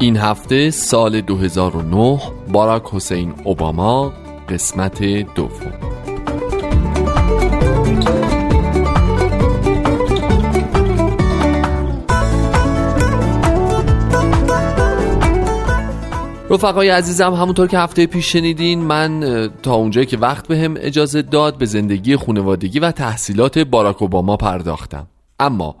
[0.00, 2.20] این هفته سال 2009
[2.52, 4.12] باراک حسین اوباما
[4.48, 5.02] قسمت
[5.34, 5.50] دوم.
[16.50, 21.22] رفقای عزیزم همونطور که هفته پیش شنیدین من تا اونجایی که وقت بهم به اجازه
[21.22, 25.06] داد به زندگی خانوادگی و تحصیلات باراک اوباما پرداختم.
[25.40, 25.76] اما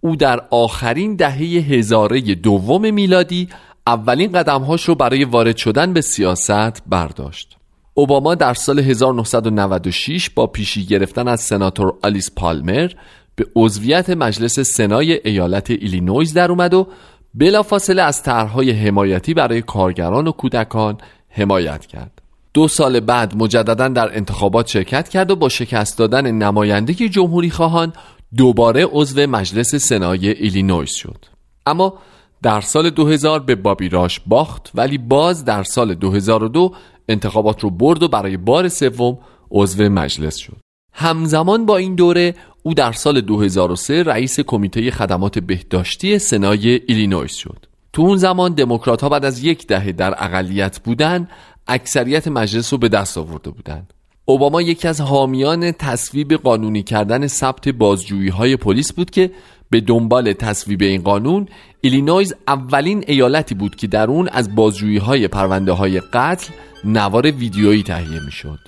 [0.00, 3.48] او در آخرین دهه هزاره دوم میلادی
[3.86, 7.56] اولین قدمهاش رو برای وارد شدن به سیاست برداشت.
[7.94, 12.90] اوباما در سال 1996 با پیشی گرفتن از سناتور آلیس پالمر
[13.36, 16.86] به عضویت مجلس سنای ایالت ایلینویز در اومد و
[17.34, 22.22] بلافاصله از طرحهای حمایتی برای کارگران و کودکان حمایت کرد.
[22.54, 27.92] دو سال بعد مجددا در انتخابات شرکت کرد و با شکست دادن نمایندگی جمهوری خواهان
[28.36, 31.24] دوباره عضو مجلس سنای ایلینویز شد.
[31.66, 31.98] اما
[32.42, 36.74] در سال 2000 به بابی راش باخت ولی باز در سال 2002
[37.08, 39.18] انتخابات رو برد و برای بار سوم
[39.50, 40.56] عضو مجلس شد.
[40.92, 47.66] همزمان با این دوره او در سال 2003 رئیس کمیته خدمات بهداشتی سنای ایلینویس شد.
[47.92, 51.28] تو اون زمان دموکرات ها بعد از یک دهه در اقلیت بودن
[51.68, 53.94] اکثریت مجلس رو به دست آورده بودند.
[54.28, 59.30] اوباما یکی از حامیان تصویب قانونی کردن ثبت بازجویی های پلیس بود که
[59.70, 61.48] به دنبال تصویب این قانون
[61.80, 66.52] ایلینویز اولین ایالتی بود که در اون از بازجویی های پرونده قتل
[66.84, 68.58] نوار ویدیویی تهیه می شد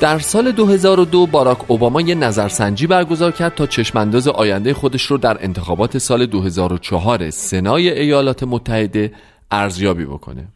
[0.00, 5.44] در سال 2002 باراک اوباما یه نظرسنجی برگزار کرد تا چشمانداز آینده خودش رو در
[5.44, 9.12] انتخابات سال 2004 سنای ایالات متحده
[9.50, 10.48] ارزیابی بکنه.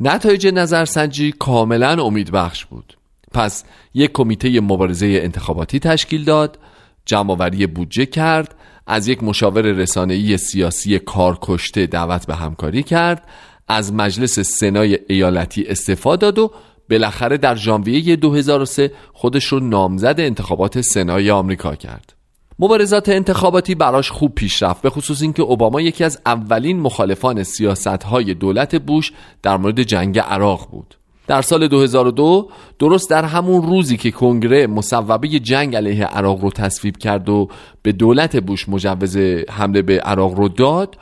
[0.00, 2.96] نتایج نظرسنجی کاملا امیدبخش بود.
[3.32, 3.64] پس
[3.94, 6.58] یک کمیته مبارزه انتخاباتی تشکیل داد
[7.06, 8.54] جمعآوری بودجه کرد
[8.86, 13.28] از یک مشاور رسانه‌ای سیاسی کارکشته دعوت به همکاری کرد
[13.68, 16.50] از مجلس سنای ایالتی استفاده داد و
[16.90, 22.14] بالاخره در ژانویه 2003 خودش رو نامزد انتخابات سنای آمریکا کرد.
[22.58, 27.86] مبارزات انتخاباتی براش خوب پیش رفت به خصوص اینکه اوباما یکی از اولین مخالفان سیاست
[27.86, 29.12] های دولت بوش
[29.42, 30.94] در مورد جنگ عراق بود.
[31.26, 36.96] در سال 2002 درست در همون روزی که کنگره مصوبه جنگ علیه عراق رو تصویب
[36.96, 37.48] کرد و
[37.82, 39.16] به دولت بوش مجوز
[39.50, 40.98] حمله به عراق رو داد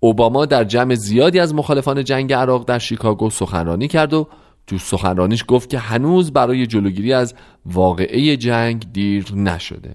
[0.00, 4.28] اوباما در جمع زیادی از مخالفان جنگ عراق در شیکاگو سخنرانی کرد و
[4.68, 7.34] تو سخنرانیش گفت که هنوز برای جلوگیری از
[7.66, 9.94] واقعه جنگ دیر نشده.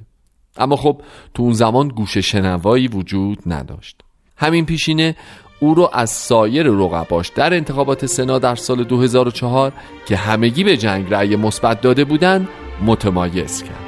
[0.57, 1.01] اما خب
[1.33, 4.01] تو اون زمان گوش شنوایی وجود نداشت.
[4.37, 5.15] همین پیشینه
[5.59, 9.73] او رو از سایر رقباش در انتخابات سنا در سال 2004
[10.05, 12.47] که همگی به جنگ رأی مثبت داده بودند
[12.85, 13.82] متمایز کرد.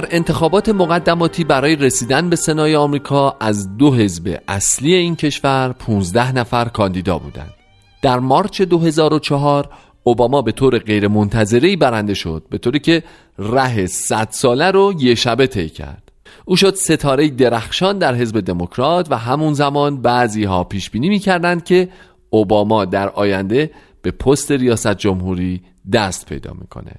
[0.00, 6.32] در انتخابات مقدماتی برای رسیدن به سنای آمریکا از دو حزب اصلی این کشور 15
[6.32, 7.54] نفر کاندیدا بودند.
[8.02, 9.68] در مارچ 2004
[10.02, 13.02] اوباما به طور غیر منتظری برنده شد به طوری که
[13.38, 16.12] ره 100 ساله رو یه شبه طی کرد.
[16.44, 21.64] او شد ستاره درخشان در حزب دموکرات و همون زمان بعضی ها پیش بینی می‌کردند
[21.64, 21.88] که
[22.30, 23.70] اوباما در آینده
[24.02, 25.62] به پست ریاست جمهوری
[25.92, 26.92] دست پیدا می‌کنه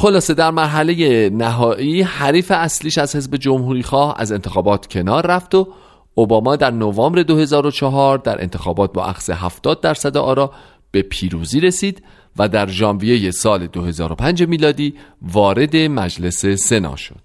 [0.00, 5.68] خلاصه در مرحله نهایی حریف اصلیش از حزب جمهوری خواه از انتخابات کنار رفت و
[6.14, 10.52] اوباما در نوامبر 2004 در انتخابات با اخذ 70 درصد آرا
[10.90, 12.02] به پیروزی رسید
[12.36, 17.22] و در ژانویه سال 2005 میلادی وارد مجلس سنا شد.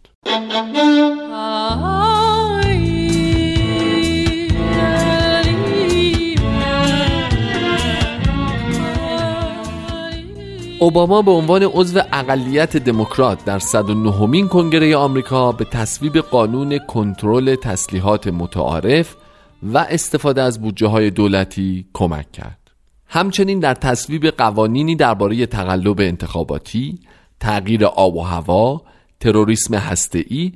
[10.83, 17.55] اوباما به عنوان عضو اقلیت دموکرات در 109 مین کنگره آمریکا به تصویب قانون کنترل
[17.55, 19.15] تسلیحات متعارف
[19.63, 22.71] و استفاده از بودجه های دولتی کمک کرد.
[23.07, 26.99] همچنین در تصویب قوانینی درباره تقلب انتخاباتی،
[27.39, 28.81] تغییر آب و هوا،
[29.19, 30.51] تروریسم هسته‌ای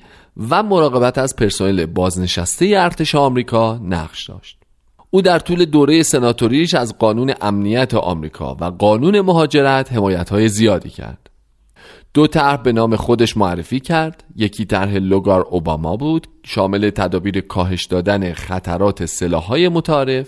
[0.49, 4.57] و مراقبت از پرسنل بازنشسته ارتش آمریکا نقش داشت.
[5.17, 11.29] او در طول دوره سناتوریش از قانون امنیت آمریکا و قانون مهاجرت حمایت زیادی کرد.
[12.13, 17.85] دو طرح به نام خودش معرفی کرد یکی طرح لوگار اوباما بود شامل تدابیر کاهش
[17.85, 20.27] دادن خطرات سلاحهای متعارف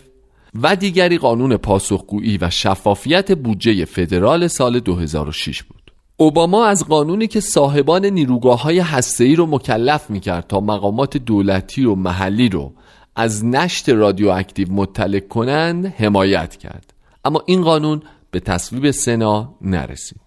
[0.61, 7.39] و دیگری قانون پاسخگویی و شفافیت بودجه فدرال سال 2006 بود اوباما از قانونی که
[7.39, 12.73] صاحبان نیروگاه های هسته‌ای رو مکلف می‌کرد تا مقامات دولتی و محلی رو
[13.19, 16.93] از نشت رادیواکتیو مطلع کنند حمایت کرد.
[17.25, 18.01] اما این قانون
[18.31, 20.21] به تصویب سنا نرسید.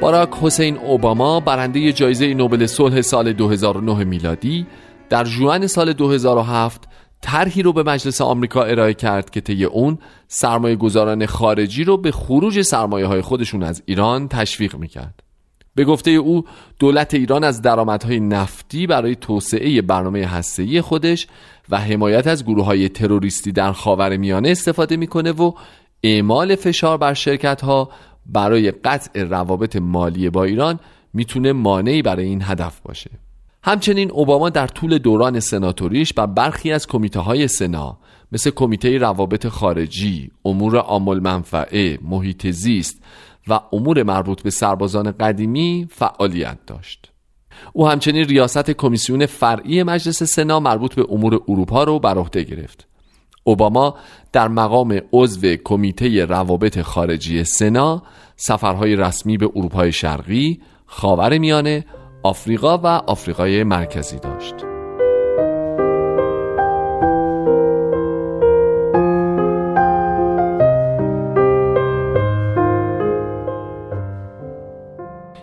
[0.00, 4.66] باراک حسین اوباما برنده جایزه نوبل صلح سال 2009 میلادی
[5.08, 6.87] در جوان سال 2007
[7.20, 9.98] طرحی رو به مجلس آمریکا ارائه کرد که طی اون
[10.28, 15.22] سرمایه گذاران خارجی رو به خروج سرمایه های خودشون از ایران تشویق می‌کرد.
[15.74, 16.44] به گفته او
[16.78, 21.26] دولت ایران از درآمدهای نفتی برای توسعه برنامه هسته‌ای خودش
[21.68, 25.52] و حمایت از گروه های تروریستی در خاور میانه استفاده می‌کنه و
[26.02, 27.90] اعمال فشار بر شرکت ها
[28.26, 30.80] برای قطع روابط مالی با ایران
[31.12, 33.10] می‌تونه مانعی برای این هدف باشه.
[33.62, 37.98] همچنین اوباما در طول دوران سناتوریش و برخی از کمیته های سنا
[38.32, 43.02] مثل کمیته روابط خارجی، امور عامل منفعه، محیط زیست
[43.48, 47.12] و امور مربوط به سربازان قدیمی فعالیت داشت.
[47.72, 52.86] او همچنین ریاست کمیسیون فرعی مجلس سنا مربوط به امور اروپا رو بر عهده گرفت.
[53.44, 53.94] اوباما
[54.32, 58.02] در مقام عضو کمیته روابط خارجی سنا
[58.36, 61.84] سفرهای رسمی به اروپای شرقی، خاور میانه،
[62.22, 64.54] آفریقا و آفریقای مرکزی داشت.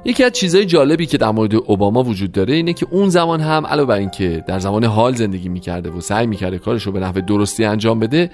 [0.05, 3.65] یکی از چیزهای جالبی که در مورد اوباما وجود داره اینه که اون زمان هم
[3.65, 7.21] علاوه بر اینکه در زمان حال زندگی می‌کرده و سعی می‌کرده کارش رو به نحو
[7.21, 8.31] درستی انجام بده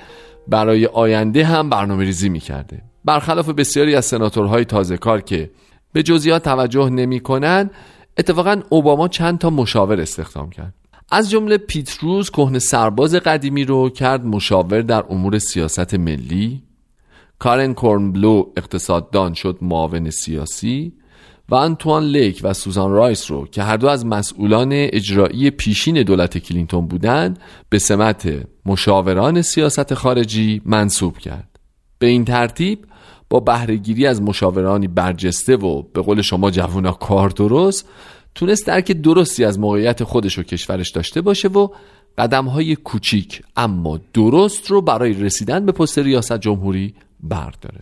[0.47, 5.49] برای آینده هم برنامه ریزی می‌کرده برخلاف بسیاری از سناتورهای تازه کار که
[5.93, 7.69] به جزئیات توجه نمی‌کنن
[8.17, 10.73] اتفاقا اوباما چند تا مشاور استخدام کرد.
[11.11, 16.63] از جمله پیتروز کهن سرباز قدیمی رو کرد مشاور در امور سیاست ملی.
[17.39, 20.93] کارن کورنبلو اقتصاددان شد معاون سیاسی.
[21.49, 26.37] و انتوان لیک و سوزان رایس رو که هر دو از مسئولان اجرایی پیشین دولت
[26.37, 31.59] کلینتون بودند به سمت مشاوران سیاست خارجی منصوب کرد.
[31.99, 32.85] به این ترتیب
[33.29, 37.87] با بهرهگیری از مشاورانی برجسته و به قول شما جوونا کار درست
[38.35, 41.67] تونست درک درستی از موقعیت خودش و کشورش داشته باشه و
[42.17, 47.81] قدم های کوچیک اما درست رو برای رسیدن به پست ریاست جمهوری برداره.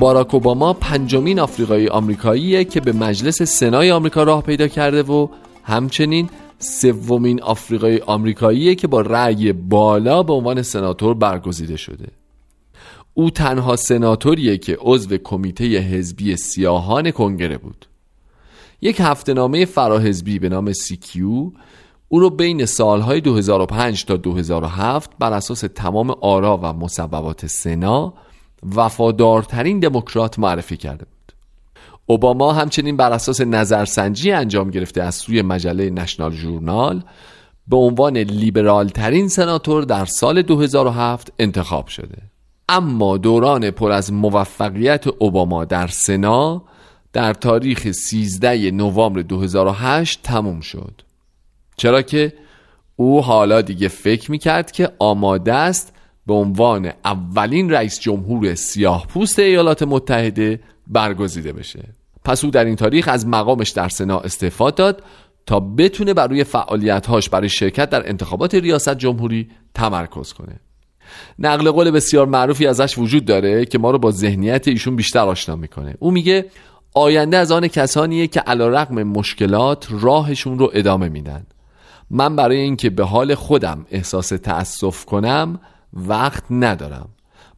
[0.00, 5.28] باراک اوباما پنجمین آفریقایی آمریکاییه که به مجلس سنای آمریکا راه پیدا کرده و
[5.64, 12.08] همچنین سومین آفریقایی آمریکاییه که با رأی بالا به عنوان سناتور برگزیده شده.
[13.14, 17.86] او تنها سناتوریه که عضو کمیته حزبی سیاهان کنگره بود.
[18.80, 21.50] یک هفته نامه فراحزبی به نام سیکیو
[22.08, 28.14] او رو بین سالهای 2005 تا 2007 بر اساس تمام آرا و مصوبات سنا
[28.76, 31.32] وفادارترین دموکرات معرفی کرده بود.
[32.06, 37.02] اوباما همچنین بر اساس نظرسنجی انجام گرفته از سوی مجله نشنال جورنال
[37.68, 42.18] به عنوان لیبرال ترین سناتور در سال 2007 انتخاب شده.
[42.68, 46.62] اما دوران پر از موفقیت اوباما در سنا
[47.12, 51.02] در تاریخ 13 نوامبر 2008 تموم شد.
[51.76, 52.32] چرا که
[52.96, 55.92] او حالا دیگه فکر می‌کرد که آماده است
[56.30, 61.84] به عنوان اولین رئیس جمهور سیاه پوست ایالات متحده برگزیده بشه.
[62.24, 65.02] پس او در این تاریخ از مقامش در سنا استعفا داد
[65.46, 70.60] تا بتونه بر روی فعالیتهاش برای شرکت در انتخابات ریاست جمهوری تمرکز کنه.
[71.38, 75.56] نقل قول بسیار معروفی ازش وجود داره که ما رو با ذهنیت ایشون بیشتر آشنا
[75.56, 75.94] می‌کنه.
[75.98, 76.46] او میگه
[76.94, 81.46] آینده از آن کسانیه که علا رقم مشکلات راهشون رو ادامه میدن.
[82.10, 85.60] من برای اینکه به حال خودم احساس تأسف کنم
[85.92, 87.08] وقت ندارم.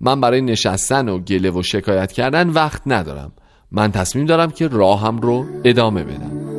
[0.01, 3.33] من برای نشستن و گله و شکایت کردن وقت ندارم.
[3.73, 6.53] من تصمیم دارم که راهم رو ادامه بدم.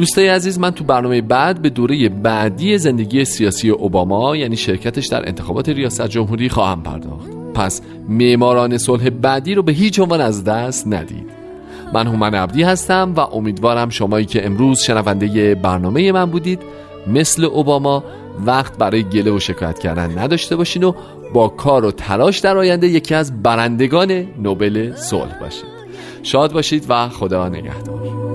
[0.00, 5.28] دوستای عزیز من تو برنامه بعد به دوره بعدی زندگی سیاسی اوباما یعنی شرکتش در
[5.28, 7.39] انتخابات ریاست جمهوری خواهم پرداخت.
[7.54, 11.30] پس معماران صلح بعدی رو به هیچ عنوان از دست ندید.
[11.92, 16.62] من هومن عبدی هستم و امیدوارم شمایی که امروز شنونده برنامه من بودید
[17.06, 18.04] مثل اوباما
[18.46, 20.92] وقت برای گله و شکایت کردن نداشته باشین و
[21.34, 25.80] با کار و تلاش در آینده یکی از برندگان نوبل صلح باشید.
[26.22, 28.29] شاد باشید و خدا نگهدار.